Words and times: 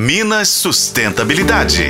Minas 0.00 0.48
Sustentabilidade. 0.50 1.88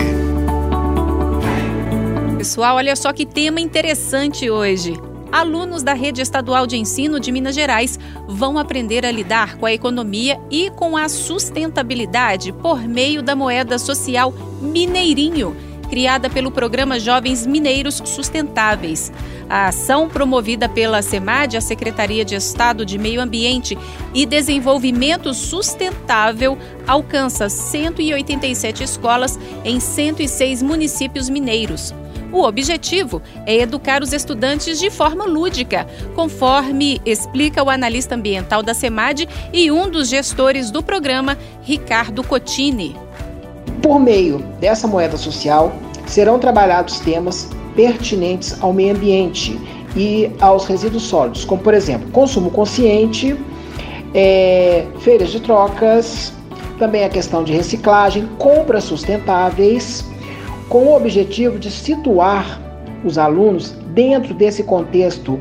Pessoal, 2.39 2.77
olha 2.77 2.97
só 2.97 3.13
que 3.13 3.27
tema 3.27 3.61
interessante 3.61 4.49
hoje. 4.49 4.95
Alunos 5.31 5.83
da 5.83 5.93
Rede 5.93 6.23
Estadual 6.23 6.67
de 6.67 6.79
Ensino 6.79 7.21
de 7.21 7.31
Minas 7.31 7.55
Gerais 7.55 8.01
vão 8.27 8.57
aprender 8.57 9.05
a 9.05 9.11
lidar 9.11 9.59
com 9.59 9.67
a 9.67 9.75
economia 9.75 10.41
e 10.51 10.71
com 10.71 10.97
a 10.97 11.07
sustentabilidade 11.07 12.51
por 12.51 12.81
meio 12.81 13.23
da 13.23 13.37
moeda 13.37 13.79
social 13.79 14.33
Mineirinho 14.63 15.68
criada 15.89 16.31
pelo 16.31 16.51
programa 16.51 16.99
Jovens 16.99 17.47
Mineiros 17.47 18.03
Sustentáveis. 18.05 19.13
A 19.49 19.69
ação 19.69 20.09
promovida 20.09 20.69
pela 20.69 21.03
SEMAD, 21.03 21.57
a 21.57 21.61
Secretaria 21.61 22.25
de 22.25 22.35
Estado 22.35 22.85
de 22.85 22.99
Meio 22.99 23.21
Ambiente 23.21 23.77
e 24.15 24.27
Desenvolvimento 24.27 25.33
Sustentável, 25.33 26.59
alcança 26.87 27.49
187 27.49 28.85
escolas 28.85 29.39
em 29.65 29.81
106 29.81 30.63
municípios 30.63 31.29
mineiros. 31.29 31.95
O 32.31 32.43
objetivo 32.43 33.23
é 33.47 33.57
educar 33.57 34.03
os 34.03 34.13
estudantes 34.13 34.79
de 34.79 34.91
forma 34.91 35.25
lúdica, 35.25 35.87
conforme 36.15 37.01
explica 37.07 37.63
o 37.63 37.71
analista 37.71 38.15
ambiental 38.15 38.63
da 38.63 38.75
SEMAD 38.75 39.27
e 39.53 39.71
um 39.71 39.89
dos 39.89 40.09
gestores 40.09 40.71
do 40.71 40.83
programa, 40.83 41.39
Ricardo 41.63 42.23
Cotini. 42.23 43.08
Por 43.89 43.99
meio 43.99 44.41
dessa 44.61 44.87
moeda 44.87 45.17
social, 45.17 45.73
serão 46.05 46.39
trabalhados 46.39 47.01
temas 47.01 47.49
pertinentes 47.75 48.63
ao 48.63 48.71
meio 48.71 48.95
ambiente 48.95 49.59
e 49.97 50.31
aos 50.43 50.67
resíduos 50.67 51.05
sólidos, 51.05 51.47
como 51.47 51.63
por 51.63 51.73
exemplo, 51.73 52.07
consumo 52.11 52.51
consciente, 52.51 53.35
é, 54.13 54.85
feiras 54.99 55.31
de 55.31 55.41
trocas, 55.41 56.35
também 56.79 57.03
a 57.03 57.09
questão 57.09 57.43
de 57.43 57.55
reciclagem, 57.55 58.29
compras 58.37 58.85
sustentáveis, 58.85 60.05
com 60.69 60.85
o 60.85 60.95
objetivo 60.95 61.59
de 61.59 61.71
situar 61.71 62.61
os 63.03 63.17
alunos 63.17 63.71
dentro 63.95 64.35
desse 64.35 64.65
contexto 64.65 65.41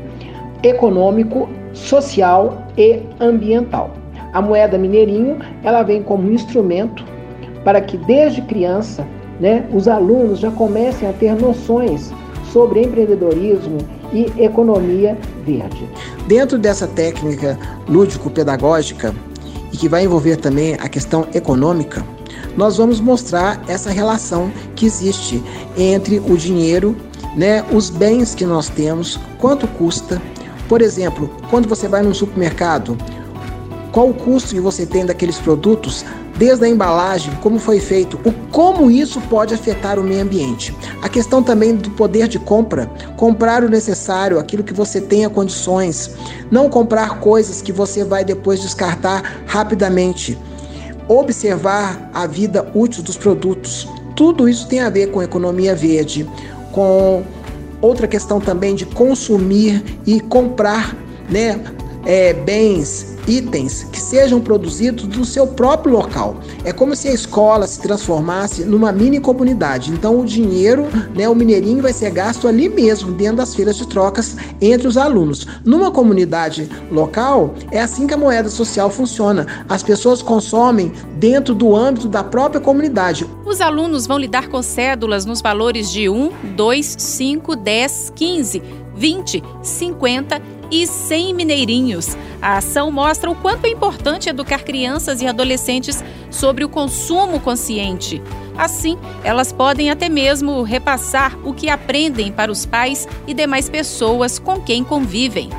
econômico, 0.62 1.50
social 1.74 2.66
e 2.78 3.02
ambiental. 3.20 3.90
A 4.32 4.40
moeda 4.40 4.78
mineirinho, 4.78 5.38
ela 5.62 5.82
vem 5.82 6.02
como 6.02 6.32
instrumento 6.32 7.17
para 7.64 7.80
que 7.80 7.96
desde 7.96 8.42
criança, 8.42 9.06
né, 9.40 9.68
os 9.72 9.88
alunos 9.88 10.38
já 10.40 10.50
comecem 10.50 11.08
a 11.08 11.12
ter 11.12 11.34
noções 11.34 12.12
sobre 12.52 12.82
empreendedorismo 12.82 13.78
e 14.12 14.32
economia 14.42 15.16
verde. 15.44 15.88
Dentro 16.26 16.58
dessa 16.58 16.86
técnica 16.86 17.58
lúdico-pedagógica 17.88 19.14
e 19.72 19.76
que 19.76 19.88
vai 19.88 20.04
envolver 20.04 20.36
também 20.36 20.74
a 20.74 20.88
questão 20.88 21.26
econômica, 21.34 22.04
nós 22.56 22.76
vamos 22.76 23.00
mostrar 23.00 23.62
essa 23.68 23.90
relação 23.90 24.50
que 24.74 24.86
existe 24.86 25.42
entre 25.76 26.18
o 26.18 26.36
dinheiro, 26.36 26.96
né, 27.36 27.64
os 27.72 27.90
bens 27.90 28.34
que 28.34 28.44
nós 28.44 28.68
temos, 28.68 29.18
quanto 29.38 29.68
custa. 29.68 30.20
Por 30.68 30.82
exemplo, 30.82 31.30
quando 31.50 31.68
você 31.68 31.86
vai 31.86 32.02
num 32.02 32.12
supermercado, 32.12 32.96
qual 33.92 34.10
o 34.10 34.14
custo 34.14 34.54
que 34.54 34.60
você 34.60 34.84
tem 34.84 35.06
daqueles 35.06 35.38
produtos, 35.38 36.04
desde 36.38 36.64
a 36.64 36.68
embalagem, 36.68 37.34
como 37.42 37.58
foi 37.58 37.80
feito, 37.80 38.18
o 38.24 38.32
como 38.50 38.90
isso 38.90 39.20
pode 39.22 39.52
afetar 39.52 39.98
o 39.98 40.04
meio 40.04 40.22
ambiente. 40.22 40.74
A 41.02 41.08
questão 41.08 41.42
também 41.42 41.74
do 41.74 41.90
poder 41.90 42.28
de 42.28 42.38
compra, 42.38 42.86
comprar 43.16 43.64
o 43.64 43.68
necessário, 43.68 44.38
aquilo 44.38 44.62
que 44.62 44.72
você 44.72 45.00
tenha 45.00 45.28
condições, 45.28 46.12
não 46.50 46.70
comprar 46.70 47.18
coisas 47.18 47.60
que 47.60 47.72
você 47.72 48.04
vai 48.04 48.24
depois 48.24 48.62
descartar 48.62 49.42
rapidamente. 49.46 50.38
Observar 51.08 52.10
a 52.14 52.26
vida 52.26 52.70
útil 52.74 53.02
dos 53.02 53.16
produtos. 53.16 53.88
Tudo 54.14 54.48
isso 54.48 54.68
tem 54.68 54.80
a 54.80 54.90
ver 54.90 55.10
com 55.10 55.22
economia 55.22 55.74
verde, 55.74 56.28
com 56.70 57.22
outra 57.80 58.06
questão 58.06 58.40
também 58.40 58.74
de 58.74 58.84
consumir 58.84 59.82
e 60.06 60.20
comprar 60.20 60.94
né, 61.30 61.60
é, 62.04 62.32
bens 62.32 63.18
itens 63.28 63.84
que 63.84 64.00
sejam 64.00 64.40
produzidos 64.40 65.04
no 65.04 65.24
seu 65.24 65.46
próprio 65.46 65.92
local. 65.92 66.36
É 66.64 66.72
como 66.72 66.96
se 66.96 67.08
a 67.08 67.12
escola 67.12 67.66
se 67.66 67.80
transformasse 67.80 68.64
numa 68.64 68.90
mini 68.90 69.20
comunidade. 69.20 69.92
Então 69.92 70.18
o 70.18 70.24
dinheiro, 70.24 70.86
né, 71.14 71.28
o 71.28 71.34
mineirinho 71.34 71.82
vai 71.82 71.92
ser 71.92 72.10
gasto 72.10 72.48
ali 72.48 72.68
mesmo, 72.68 73.12
dentro 73.12 73.36
das 73.36 73.54
feiras 73.54 73.76
de 73.76 73.86
trocas 73.86 74.36
entre 74.60 74.88
os 74.88 74.96
alunos. 74.96 75.46
Numa 75.64 75.90
comunidade 75.90 76.68
local, 76.90 77.54
é 77.70 77.80
assim 77.80 78.06
que 78.06 78.14
a 78.14 78.18
moeda 78.18 78.48
social 78.48 78.88
funciona. 78.90 79.46
As 79.68 79.82
pessoas 79.82 80.22
consomem 80.22 80.92
dentro 81.16 81.54
do 81.54 81.76
âmbito 81.76 82.08
da 82.08 82.24
própria 82.24 82.60
comunidade. 82.60 83.26
Os 83.44 83.60
alunos 83.60 84.06
vão 84.06 84.18
lidar 84.18 84.48
com 84.48 84.62
cédulas 84.62 85.24
nos 85.24 85.42
valores 85.42 85.90
de 85.90 86.08
1, 86.08 86.30
2, 86.56 86.96
5, 86.98 87.56
10, 87.56 88.12
15, 88.14 88.62
20, 88.94 89.42
50 89.62 90.57
e 90.70 90.86
100 90.86 91.34
mineirinhos. 91.34 92.16
A 92.40 92.58
ação 92.58 92.90
mostra 92.90 93.30
o 93.30 93.34
quanto 93.34 93.66
é 93.66 93.68
importante 93.68 94.28
educar 94.28 94.62
crianças 94.62 95.20
e 95.20 95.26
adolescentes 95.26 96.02
sobre 96.30 96.64
o 96.64 96.68
consumo 96.68 97.40
consciente. 97.40 98.22
Assim, 98.56 98.98
elas 99.22 99.52
podem 99.52 99.90
até 99.90 100.08
mesmo 100.08 100.62
repassar 100.62 101.38
o 101.44 101.52
que 101.52 101.68
aprendem 101.68 102.32
para 102.32 102.50
os 102.50 102.66
pais 102.66 103.06
e 103.26 103.34
demais 103.34 103.68
pessoas 103.68 104.38
com 104.38 104.60
quem 104.60 104.82
convivem. 104.82 105.50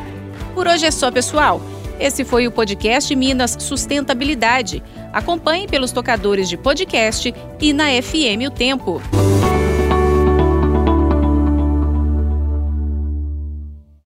Por 0.53 0.67
hoje 0.67 0.85
é 0.85 0.91
só, 0.91 1.09
pessoal. 1.11 1.61
Esse 1.99 2.23
foi 2.23 2.47
o 2.47 2.51
podcast 2.51 3.13
Minas 3.13 3.57
Sustentabilidade. 3.59 4.81
Acompanhe 5.11 5.67
pelos 5.67 5.91
tocadores 5.91 6.47
de 6.47 6.55
podcast 6.55 7.33
e 7.59 7.73
na 7.73 7.87
FM 8.01 8.47
O 8.47 8.51
Tempo. 8.51 9.01